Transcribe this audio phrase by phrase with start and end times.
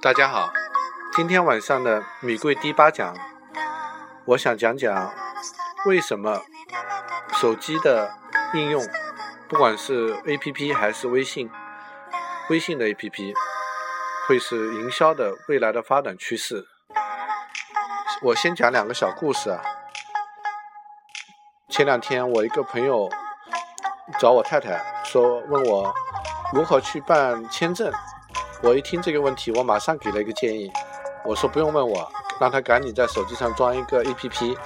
[0.00, 0.52] 大家好，
[1.14, 3.14] 今天晚上的米贵第八讲，
[4.24, 5.14] 我想讲讲
[5.86, 6.42] 为什么
[7.34, 8.12] 手机的
[8.54, 8.82] 应用，
[9.48, 11.50] 不管是 APP 还是微信，
[12.50, 13.34] 微信的 APP
[14.26, 16.66] 会是营销的未来的发展趋势。
[18.22, 19.62] 我先讲两个小故事啊。
[21.68, 23.08] 前两天我一个朋友
[24.18, 25.94] 找我太太说，问我
[26.52, 27.92] 如何去办签证。
[28.62, 30.70] 我一听这个问题，我马上给了一个建议。
[31.24, 32.08] 我说不用问我，
[32.40, 34.56] 让他赶紧在手机上装一个 APP，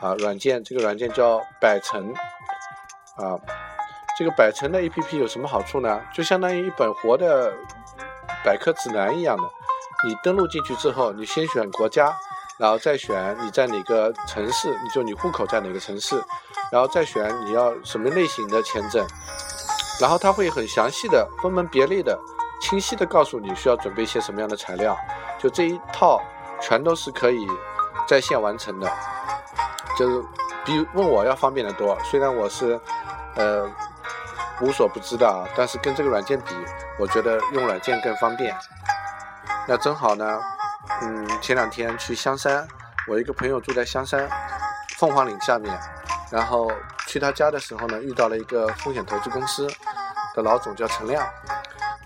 [0.00, 2.12] 啊，软件，这个软件叫百城，
[3.16, 3.36] 啊，
[4.18, 6.00] 这个百城的 APP 有什么好处呢？
[6.12, 7.52] 就相当于一本活的
[8.44, 9.42] 百科指南一样的。
[10.06, 12.14] 你登录进去之后，你先选国家，
[12.58, 16.22] 然后再选你在哪个城市，你就你户口在哪个城市，
[16.70, 19.06] 然后再选你要什么类型的签证，
[19.98, 22.18] 然后他会很详细的分门别类的。
[22.68, 24.98] 清晰的告诉你需要准备一些什么样的材料，
[25.38, 26.20] 就这一套
[26.60, 27.46] 全都是可以
[28.08, 28.92] 在线完成的，
[29.96, 30.20] 就是
[30.64, 31.96] 比问我要方便的多。
[32.02, 32.80] 虽然我是
[33.36, 33.70] 呃
[34.60, 36.56] 无所不知的啊，但是跟这个软件比，
[36.98, 38.52] 我觉得用软件更方便。
[39.68, 40.40] 那正好呢，
[41.02, 42.66] 嗯，前两天去香山，
[43.06, 44.28] 我一个朋友住在香山
[44.98, 45.72] 凤凰岭下面，
[46.32, 46.68] 然后
[47.06, 49.68] 去他家的时候呢，遇到了一个风险投资公司
[50.34, 51.24] 的老总叫陈亮。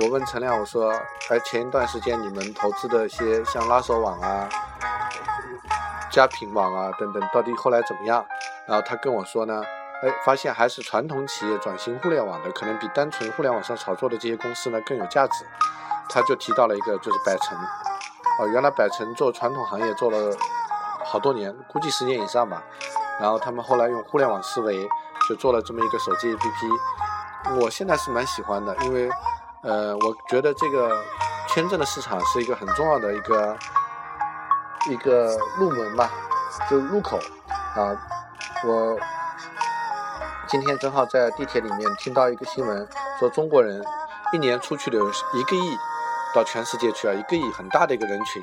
[0.00, 0.92] 我问陈亮，我说
[1.28, 4.48] ：“哎，前一段时间你们投资的一些像拉手网啊、
[6.08, 8.24] 佳品网啊等等，到底后来怎么样？”
[8.64, 9.60] 然后他跟我说呢
[10.04, 15.44] ：“哎，发现还是传统企业转型互联网的，可能比单纯互联网上炒作的这些公司呢更有价值。”
[16.08, 17.58] 他就提到了一个，就是百城。
[18.38, 20.32] 哦，原来百城做传统行业做了
[21.04, 22.62] 好多年，估计十年以上吧。
[23.18, 24.88] 然后他们后来用互联网思维，
[25.28, 27.60] 就做了这么一个手机 APP。
[27.60, 29.10] 我现在是蛮喜欢的，因为。
[29.62, 30.96] 呃，我觉得这个
[31.48, 33.56] 签证的市场是一个很重要的一个
[34.88, 36.10] 一个入门吧，
[36.70, 37.18] 就入口
[37.74, 37.96] 啊。
[38.64, 38.96] 我
[40.46, 43.84] 今天正好在地铁里面听到一个新闻，说中国人
[44.32, 45.76] 一年出去的一个亿
[46.34, 48.42] 到全世界去啊，一个亿很大的一个人群，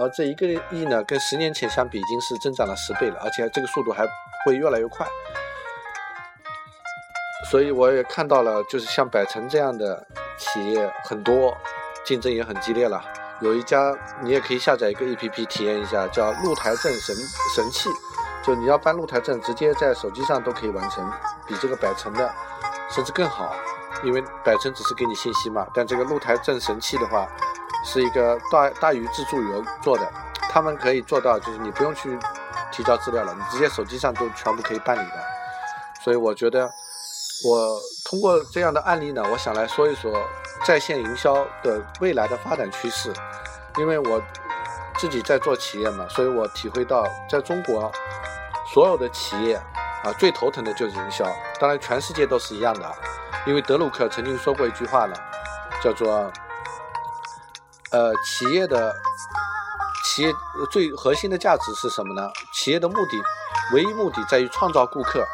[0.00, 4.06] 而这一个亿呢，跟十年前相比已经是增长了十倍了，而且这个速度还
[4.46, 5.06] 会越来越快。
[7.50, 10.06] 所以我也看到了，就是像百城这样的。
[10.38, 11.56] 企业很多，
[12.04, 13.02] 竞争也很激烈了。
[13.40, 17.16] 有一家你也可以下载一个 APP 体验一下，叫鹿台镇神
[17.54, 17.88] 神器。
[18.44, 21.08] 就你要办鹿台镇，直接在手机上都可以完成，
[21.46, 22.32] 比这个百城的
[22.90, 23.54] 甚至更好。
[24.02, 27.28] 因为百城只是给你信息嘛，但这个鹿台镇神器的话，
[27.84, 30.12] 是一个大大鱼自助游做的，
[30.50, 32.18] 他们可以做到，就是你不用去
[32.72, 35.22] 提交资料了，你直接手机上都全部可以办理的。
[36.02, 36.70] 所以我觉得。
[37.44, 37.76] 我
[38.12, 40.12] 通过这样的案例呢，我想来说一说
[40.66, 43.10] 在线营销的未来的发展趋势。
[43.78, 44.22] 因为我
[44.98, 47.90] 自己在做企业嘛，所以我体会到，在中国
[48.74, 49.56] 所有的企业
[50.04, 51.24] 啊，最头疼的就是营销。
[51.58, 52.86] 当然，全世界都是一样的。
[53.46, 55.16] 因为德鲁克曾经说过一句话呢，
[55.82, 56.30] 叫做
[57.92, 58.94] “呃，企业的
[60.04, 60.34] 企业
[60.70, 62.28] 最核心的价值是什么呢？
[62.52, 63.22] 企业的目的，
[63.72, 65.26] 唯一目的在于创造顾客。”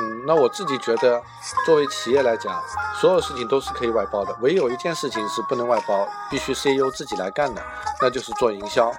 [0.00, 1.22] 嗯，那我自己觉得，
[1.64, 2.60] 作为企业来讲，
[3.00, 7.62] 所有事情都是可以外包的，唯有一件事情是不能外包，必须 CEO 自己来干的，
[8.00, 8.92] 那就是做营销。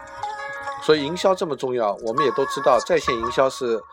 [0.81, 3.83] 所以营销这么重要，我们也都知道，在线营销是，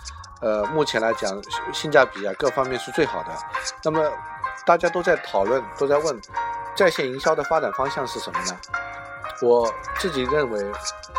[0.41, 1.43] 呃，目前来讲
[1.73, 3.31] 性价比啊各方面是最好的。
[3.83, 4.01] 那么
[4.65, 6.21] 大家都在讨论，都在问，
[6.77, 8.57] 在线营销的发展方向是什么呢？
[9.41, 10.73] 我自己认为，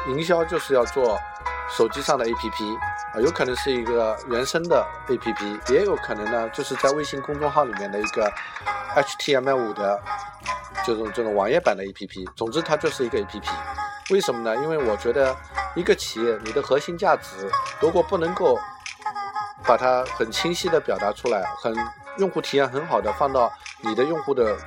[0.08, 1.20] 营销就是要做
[1.70, 2.78] 手机上的 APP。
[3.14, 8.32] 啊，有可能是一个原生的 APP，也有可能呢，就是在微信公众号里面的一个
[8.96, 10.02] HTML5 的
[10.84, 12.28] 这种这种网页版的 APP。
[12.36, 13.48] 总之，它就是一个 APP。
[14.10, 14.56] 为什么呢？
[14.64, 15.36] 因为我觉得
[15.76, 18.60] 一个企业，你的核心价值如果不能够
[19.64, 21.74] 把它很清晰的表达出来，很
[22.18, 23.52] 用户体验很好的放到
[23.82, 24.58] 你的用户的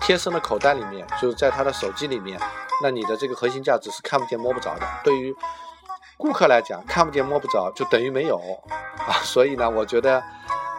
[0.00, 2.40] 贴身的口袋里面，就是在他的手机里面，
[2.82, 4.86] 那你的这个核心价值是看不见摸不着的。
[5.04, 5.36] 对于
[6.18, 8.36] 顾客来讲，看不见摸不着，就等于没有
[9.06, 9.22] 啊。
[9.22, 10.22] 所以呢，我觉得，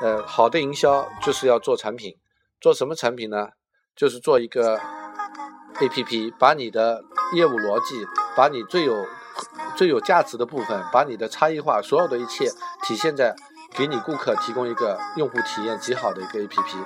[0.01, 2.17] 呃，好的营销就是要做产品，
[2.59, 3.47] 做什么产品呢？
[3.95, 4.77] 就是做一个
[5.75, 7.01] APP，把你的
[7.33, 8.05] 业务逻辑，
[8.35, 9.07] 把你最有
[9.75, 12.49] 最有价值的部分，把你的差异化，所有的一切
[12.85, 13.33] 体现在
[13.73, 16.85] 给你顾客提供一个用户体验极好的一个 APP。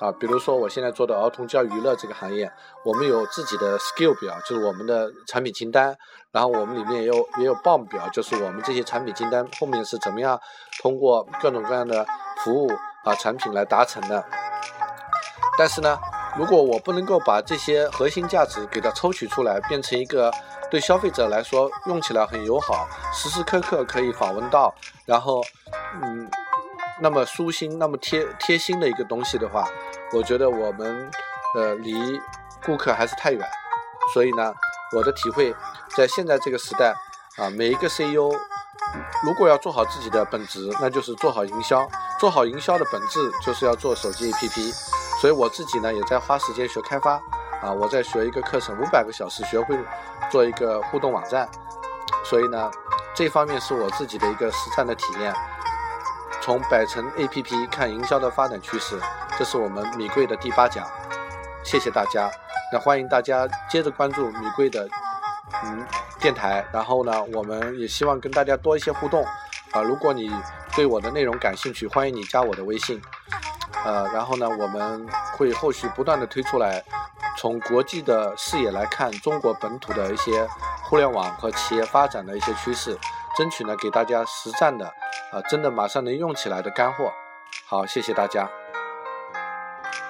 [0.00, 2.50] 啊，比如说我现在做的儿童教育娱乐这个行业，
[2.84, 5.96] 我们有自己的 skill 表，就是我们的产品清单，
[6.32, 10.40] 然后我们里面也有也有 BOM 表，就是我们这些产品清单后面是怎么样
[10.82, 12.04] 通过各种各样的
[12.42, 12.70] 服务
[13.04, 14.24] 啊产品来达成的。
[15.56, 15.96] 但是呢，
[16.36, 20.32] 如果我不能够把这些核心价值给它抽取出来，变成一个
[20.68, 24.74] 对消费者来说用起来很友好、时时刻刻可以访问到，
[25.06, 25.40] 然后
[26.02, 26.28] 嗯，
[27.04, 29.68] 那么舒心、那么贴贴心的一个东西的话，
[30.10, 31.10] 我觉得我们
[31.54, 32.18] 呃离
[32.64, 33.46] 顾客还是太远。
[34.14, 34.54] 所以呢，
[34.96, 35.54] 我的体会，
[35.94, 36.94] 在现在这个时代
[37.36, 38.32] 啊，每一个 CEO
[39.22, 41.86] 如果要做好自己的本职，那就是做好营销。
[42.18, 44.72] 做好营销的本质就是要做手机 APP。
[45.20, 47.20] 所以我自己呢也在花时间学开发
[47.60, 49.78] 啊，我在学一个课程，五百个小时学会
[50.30, 51.46] 做一个互动网站。
[52.24, 52.70] 所以呢，
[53.14, 55.34] 这方面是我自己的一个实战的体验。
[56.44, 59.00] 从百城 APP 看营销的发展趋势，
[59.38, 60.86] 这是我们米贵的第八讲。
[61.64, 62.30] 谢谢大家，
[62.70, 64.86] 那欢迎大家接着关注米贵的
[65.64, 65.82] 嗯
[66.20, 66.62] 电台。
[66.70, 69.24] 然后呢，我们也希望跟大家多一些互动
[69.70, 69.80] 啊。
[69.80, 70.30] 如果你
[70.76, 73.00] 对我的内容感兴趣，欢迎你加我的微信。
[73.82, 75.08] 呃，然后呢，我们
[75.38, 76.84] 会后续不断的推出来，
[77.38, 80.46] 从国际的视野来看中国本土的一些
[80.82, 82.98] 互联网和企业发展的一些趋势，
[83.36, 84.86] 争取呢给大家实战的，
[85.32, 87.12] 啊，真的马上能用起来的干货。
[87.66, 88.48] 好，谢谢大家。